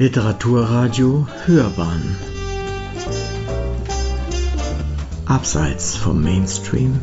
[0.00, 2.16] Literaturradio Hörbahn.
[5.26, 7.00] Abseits vom Mainstream.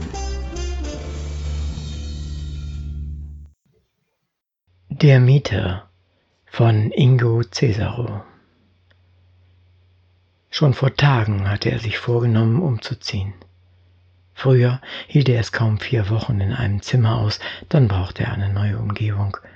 [4.87, 5.89] Der Mieter
[6.45, 8.23] von Ingo Cesaro.
[10.49, 13.33] Schon vor Tagen hatte er sich vorgenommen, umzuziehen.
[14.33, 18.53] Früher hielt er es kaum vier Wochen in einem Zimmer aus, dann brauchte er eine
[18.53, 19.35] neue Umgebung–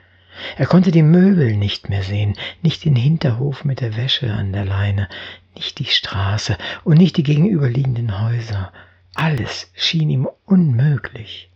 [0.57, 4.65] er konnte die Möbel nicht mehr sehen, nicht den Hinterhof mit der Wäsche an der
[4.65, 5.09] Leine,
[5.55, 8.71] nicht die Straße und nicht die gegenüberliegenden Häuser.
[9.15, 11.49] Alles schien ihm unmöglich.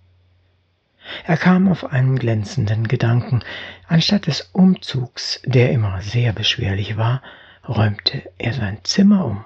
[1.25, 3.43] Er kam auf einen glänzenden Gedanken.
[3.87, 7.21] Anstatt des Umzugs, der immer sehr beschwerlich war,
[7.67, 9.45] räumte er sein Zimmer um.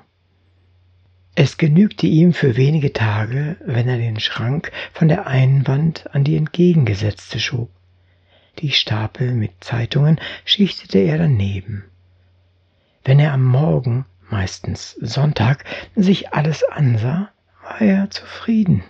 [1.35, 6.23] Es genügte ihm für wenige Tage, wenn er den Schrank von der einen Wand an
[6.23, 7.69] die entgegengesetzte schob.
[8.59, 11.83] Die Stapel mit Zeitungen schichtete er daneben.
[13.03, 15.63] Wenn er am Morgen, meistens Sonntag,
[15.95, 17.29] sich alles ansah,
[17.63, 18.83] war er zufrieden.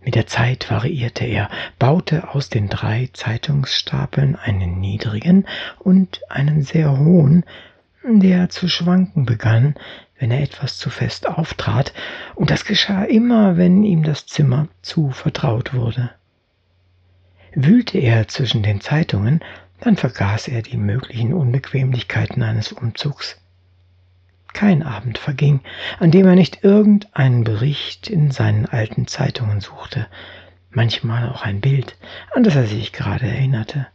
[0.00, 1.48] Mit der Zeit variierte er,
[1.78, 5.46] baute aus den drei Zeitungsstapeln einen niedrigen
[5.78, 7.44] und einen sehr hohen,
[8.04, 9.76] der zu schwanken begann,
[10.18, 11.92] wenn er etwas zu fest auftrat,
[12.34, 16.10] und das geschah immer, wenn ihm das Zimmer zu vertraut wurde.
[17.54, 19.40] Wühlte er zwischen den Zeitungen,
[19.80, 23.38] dann vergaß er die möglichen Unbequemlichkeiten eines Umzugs.
[24.52, 25.60] Kein Abend verging,
[25.98, 30.06] an dem er nicht irgendeinen Bericht in seinen alten Zeitungen suchte,
[30.70, 31.96] manchmal auch ein Bild,
[32.34, 33.86] an das er sich gerade erinnerte.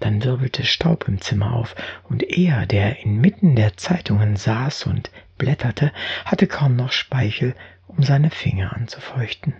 [0.00, 5.92] Dann wirbelte Staub im Zimmer auf, und er, der inmitten der Zeitungen saß und blätterte,
[6.24, 7.54] hatte kaum noch Speichel,
[7.86, 9.54] um seine Finger anzufeuchten.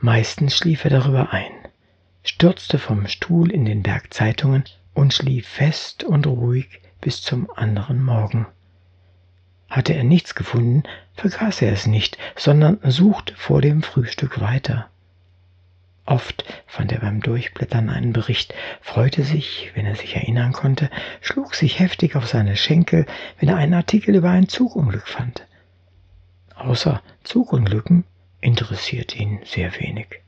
[0.00, 1.50] Meistens schlief er darüber ein,
[2.22, 4.62] stürzte vom Stuhl in den Berg Zeitungen
[4.94, 8.46] und schlief fest und ruhig bis zum anderen Morgen.
[9.68, 14.88] Hatte er nichts gefunden, vergaß er es nicht, sondern suchte vor dem Frühstück weiter.
[16.06, 21.56] Oft fand er beim Durchblättern einen Bericht, freute sich, wenn er sich erinnern konnte, schlug
[21.56, 23.04] sich heftig auf seine Schenkel,
[23.40, 25.44] wenn er einen Artikel über ein Zugunglück fand.
[26.54, 28.04] Außer Zugunglücken
[28.40, 30.22] interessiert ihn sehr wenig.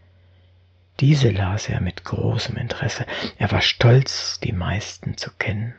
[1.00, 3.06] Diese las er mit großem Interesse.
[3.38, 5.75] Er war stolz, die meisten zu kennen.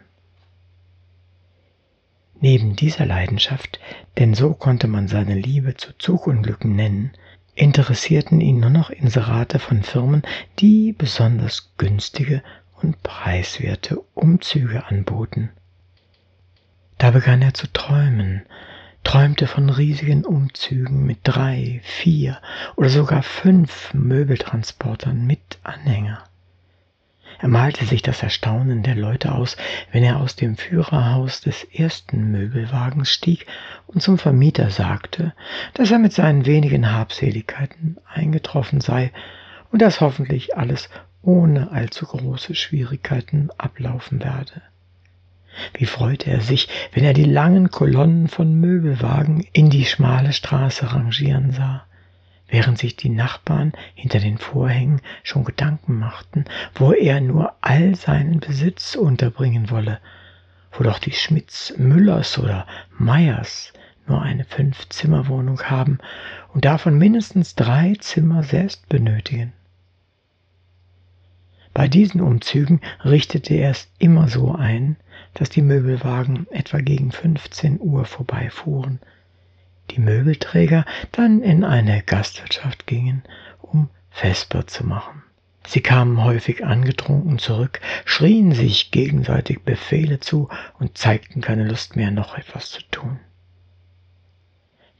[2.39, 3.79] Neben dieser Leidenschaft,
[4.17, 7.11] denn so konnte man seine Liebe zu Zugunglücken nennen,
[7.53, 10.23] interessierten ihn nur noch Inserate von Firmen,
[10.57, 12.41] die besonders günstige
[12.81, 15.51] und preiswerte Umzüge anboten.
[16.97, 18.43] Da begann er zu träumen,
[19.03, 22.39] träumte von riesigen Umzügen mit drei, vier
[22.75, 26.23] oder sogar fünf Möbeltransportern mit Anhänger.
[27.39, 29.57] Er malte sich das Erstaunen der Leute aus,
[29.91, 33.47] wenn er aus dem Führerhaus des ersten Möbelwagens stieg
[33.87, 35.33] und zum Vermieter sagte,
[35.73, 39.11] dass er mit seinen wenigen Habseligkeiten eingetroffen sei
[39.71, 40.89] und dass hoffentlich alles
[41.23, 44.61] ohne allzu große Schwierigkeiten ablaufen werde.
[45.73, 50.93] Wie freute er sich, wenn er die langen Kolonnen von Möbelwagen in die schmale Straße
[50.93, 51.85] rangieren sah,
[52.47, 56.45] während sich die Nachbarn hinter den Vorhängen schon Gedanken machten,
[56.75, 59.99] wo er nur all seinen Besitz unterbringen wolle,
[60.71, 62.65] wo doch die Schmidts, Müllers oder
[62.97, 63.73] Meyers
[64.07, 65.99] nur eine Fünf-Zimmer-Wohnung haben
[66.53, 69.53] und davon mindestens drei Zimmer selbst benötigen.
[71.73, 74.97] Bei diesen Umzügen richtete er es immer so ein,
[75.33, 78.99] dass die Möbelwagen etwa gegen 15 Uhr vorbeifuhren,
[79.91, 83.23] die Möbelträger dann in eine Gastwirtschaft gingen,
[83.61, 85.23] um Vesper zu machen.
[85.65, 90.49] Sie kamen häufig angetrunken zurück, schrien sich gegenseitig Befehle zu
[90.79, 93.19] und zeigten keine Lust mehr, noch etwas zu tun.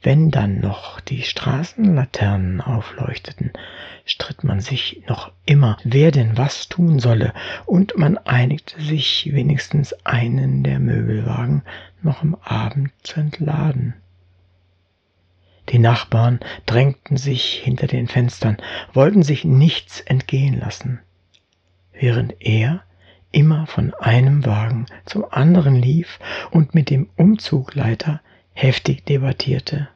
[0.04, 3.52] Wenn dann noch die Straßenlaternen aufleuchteten,
[4.04, 7.32] stritt man sich noch immer, wer denn was tun solle,
[7.66, 11.62] und man einigte sich, wenigstens einen der Möbelwagen
[12.02, 13.94] noch am Abend zu entladen.
[15.68, 18.56] Die Nachbarn drängten sich hinter den Fenstern,
[18.92, 20.98] wollten sich nichts entgehen lassen,
[21.92, 22.82] während er
[23.30, 26.18] immer von einem Wagen zum anderen lief
[26.50, 28.20] und mit dem Umzugleiter
[28.52, 29.88] heftig debattierte.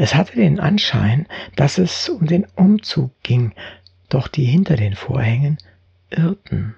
[0.00, 3.52] Es hatte den Anschein, dass es um den Umzug ging,
[4.08, 5.58] doch die hinter den Vorhängen
[6.08, 6.76] irrten.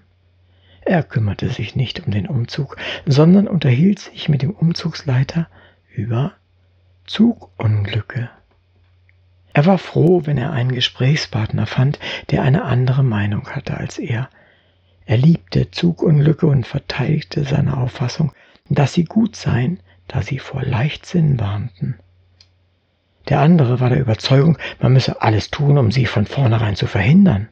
[0.80, 5.48] Er kümmerte sich nicht um den Umzug, sondern unterhielt sich mit dem Umzugsleiter
[5.94, 6.32] über
[7.04, 8.30] Zugunglücke.
[9.52, 11.98] Er war froh, wenn er einen Gesprächspartner fand,
[12.30, 14.30] der eine andere Meinung hatte als er.
[15.04, 18.32] Er liebte Zugunglücke und verteidigte seine Auffassung,
[18.70, 19.78] dass sie gut seien,
[20.08, 21.98] da sie vor Leichtsinn warnten.
[23.28, 27.48] Der andere war der Überzeugung, man müsse alles tun, um sie von vornherein zu verhindern.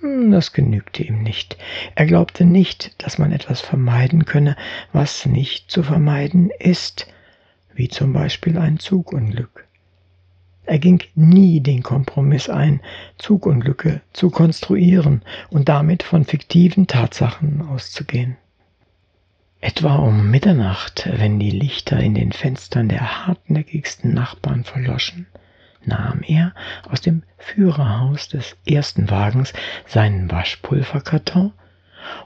[0.00, 1.56] Hm, das genügte ihm nicht.
[1.94, 4.56] Er glaubte nicht, dass man etwas vermeiden könne,
[4.92, 7.06] was nicht zu vermeiden ist,
[7.74, 9.66] wie zum Beispiel ein Zugunglück.
[10.64, 12.80] Er ging nie den Kompromiss ein,
[13.18, 18.36] Zugunglücke zu konstruieren und damit von fiktiven Tatsachen auszugehen.
[19.64, 25.28] Etwa um Mitternacht, wenn die Lichter in den Fenstern der hartnäckigsten Nachbarn verloschen,
[25.84, 26.52] nahm er
[26.90, 29.52] aus dem Führerhaus des ersten Wagens
[29.86, 31.52] seinen Waschpulverkarton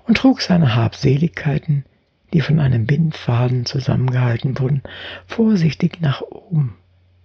[0.07, 1.85] und trug seine Habseligkeiten,
[2.33, 4.83] die von einem Bindfaden zusammengehalten wurden,
[5.27, 6.79] vorsichtig nach oben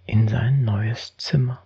[0.05, 1.63] in sein neues Zimmer.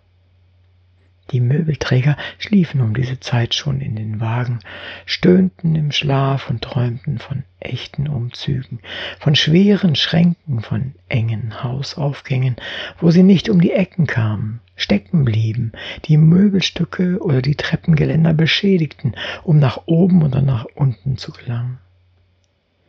[1.32, 4.60] Die Möbelträger schliefen um diese Zeit schon in den Wagen,
[5.06, 8.78] stöhnten im Schlaf und träumten von echten Umzügen,
[9.18, 12.56] von schweren Schränken, von engen Hausaufgängen,
[13.00, 15.72] wo sie nicht um die Ecken kamen, stecken blieben,
[16.04, 21.78] die Möbelstücke oder die Treppengeländer beschädigten, um nach oben oder nach unten zu gelangen.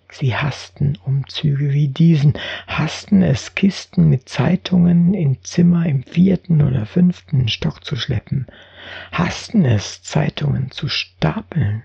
[0.09, 2.33] Sie hassten Umzüge wie diesen,
[2.65, 8.47] hassten es, Kisten mit Zeitungen in Zimmer im vierten oder fünften Stock zu schleppen,
[9.11, 11.83] hassten es, Zeitungen zu stapeln.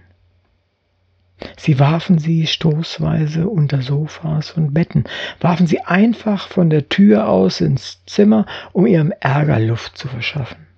[1.56, 5.04] Sie warfen sie stoßweise unter Sofas und Betten,
[5.40, 10.68] warfen sie einfach von der Tür aus ins Zimmer, um ihrem Ärger Luft zu verschaffen.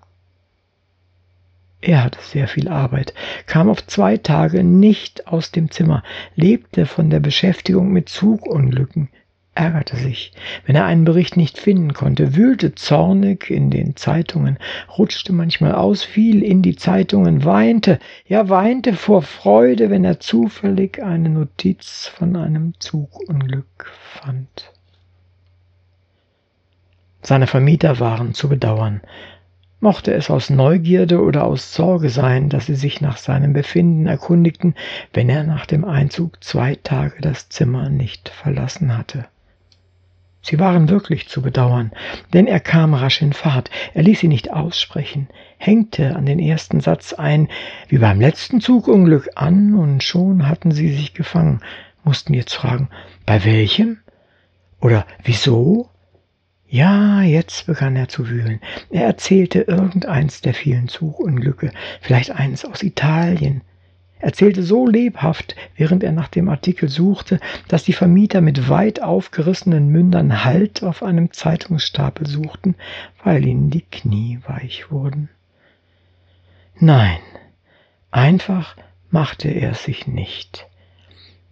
[1.86, 3.12] Er hatte sehr viel Arbeit,
[3.44, 6.02] kam auf zwei Tage nicht aus dem Zimmer,
[6.34, 9.10] lebte von der Beschäftigung mit Zugunglücken,
[9.54, 10.32] ärgerte sich,
[10.64, 14.58] wenn er einen Bericht nicht finden konnte, wühlte zornig in den Zeitungen,
[14.96, 21.02] rutschte manchmal aus, fiel in die Zeitungen, weinte, ja weinte vor Freude, wenn er zufällig
[21.02, 23.92] eine Notiz von einem Zugunglück
[24.22, 24.72] fand.
[27.20, 29.02] Seine Vermieter waren zu bedauern,
[29.84, 34.75] mochte es aus Neugierde oder aus Sorge sein, dass sie sich nach seinem Befinden erkundigten,
[35.12, 39.26] wenn er nach dem Einzug zwei Tage das Zimmer nicht verlassen hatte.
[40.40, 41.92] Sie waren wirklich zu bedauern,
[42.32, 45.28] denn er kam rasch in Fahrt, er ließ sie nicht aussprechen,
[45.58, 47.48] hängte an den ersten Satz ein,
[47.88, 51.60] wie beim letzten Zugunglück an, und schon hatten sie sich gefangen,
[52.04, 52.88] mussten jetzt fragen,
[53.26, 53.98] bei welchem?
[54.81, 55.90] Oder wieso?
[56.75, 58.59] Ja, jetzt begann er zu wühlen.
[58.91, 63.61] Er erzählte irgendeins der vielen Zugunglücke, vielleicht eins aus Italien.
[64.19, 67.38] Er erzählte so lebhaft, während er nach dem Artikel suchte,
[67.69, 72.75] dass die Vermieter mit weit aufgerissenen Mündern Halt auf einem Zeitungsstapel suchten,
[73.23, 75.29] weil ihnen die Knie weich wurden.
[76.81, 77.20] Nein,
[78.11, 78.75] einfach
[79.12, 80.67] machte er es sich nicht.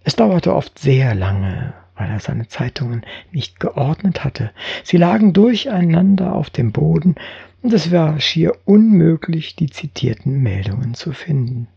[0.03, 4.51] Es dauerte oft sehr lange, weil er seine Zeitungen nicht geordnet hatte.
[4.83, 7.15] Sie lagen durcheinander auf dem Boden,
[7.63, 11.69] und es war schier unmöglich, die zitierten Meldungen zu finden.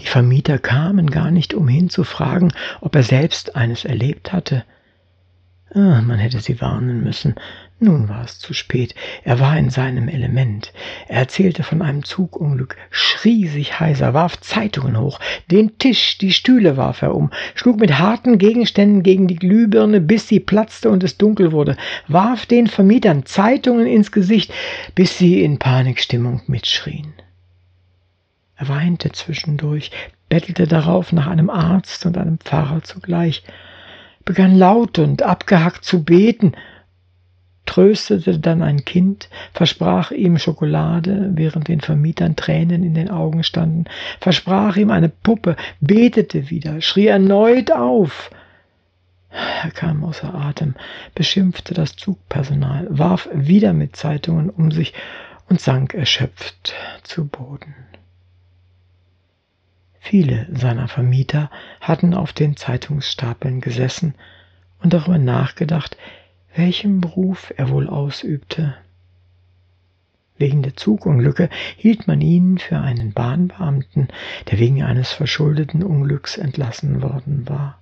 [0.00, 4.64] Die Vermieter kamen gar nicht umhin zu fragen, ob er selbst eines erlebt hatte.
[5.74, 7.34] Ah, man hätte sie warnen müssen.
[7.78, 8.94] Nun war es zu spät.
[9.22, 10.72] Er war in seinem Element.
[11.08, 16.78] Er erzählte von einem Zugunglück, schrie sich heiser, warf Zeitungen hoch, den Tisch, die Stühle
[16.78, 21.18] warf er um, schlug mit harten Gegenständen gegen die Glühbirne, bis sie platzte und es
[21.18, 21.76] dunkel wurde,
[22.08, 24.54] warf den Vermietern Zeitungen ins Gesicht,
[24.94, 27.12] bis sie in Panikstimmung mitschrien.
[28.56, 29.90] Er weinte zwischendurch,
[30.30, 33.42] bettelte darauf nach einem Arzt und einem Pfarrer zugleich,
[34.24, 36.52] begann laut und abgehackt zu beten,
[37.76, 43.84] tröstete dann ein Kind, versprach ihm Schokolade, während den Vermietern Tränen in den Augen standen,
[44.18, 48.30] versprach ihm eine Puppe, betete wieder, schrie erneut auf.
[49.28, 50.74] Er kam außer Atem,
[51.14, 54.94] beschimpfte das Zugpersonal, warf wieder mit Zeitungen um sich
[55.50, 57.74] und sank erschöpft zu Boden.
[60.00, 61.50] Viele seiner Vermieter
[61.82, 64.14] hatten auf den Zeitungsstapeln gesessen
[64.82, 65.98] und darüber nachgedacht,
[66.56, 68.76] welchen Beruf er wohl ausübte.
[70.38, 74.08] Wegen der Zugunglücke hielt man ihn für einen Bahnbeamten,
[74.50, 77.80] der wegen eines verschuldeten Unglücks entlassen worden war.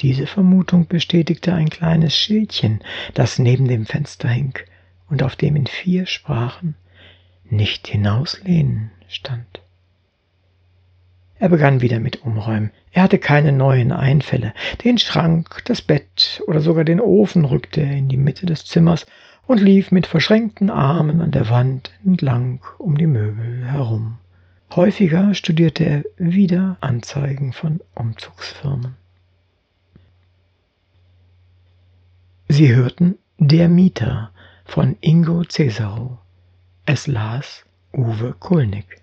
[0.00, 2.80] Diese Vermutung bestätigte ein kleines Schildchen,
[3.14, 4.54] das neben dem Fenster hing
[5.08, 6.74] und auf dem in vier Sprachen
[7.44, 9.60] nicht hinauslehnen stand.
[11.40, 12.70] Er begann wieder mit Umräumen.
[12.90, 14.52] Er hatte keine neuen Einfälle.
[14.82, 19.06] Den Schrank, das Bett oder sogar den Ofen rückte er in die Mitte des Zimmers
[19.46, 24.18] und lief mit verschränkten Armen an der Wand entlang um die Möbel herum.
[24.74, 28.96] Häufiger studierte er wieder Anzeigen von Umzugsfirmen.
[32.48, 34.32] Sie hörten Der Mieter
[34.64, 36.18] von Ingo Cesaro.
[36.84, 39.02] Es las Uwe Kulnig.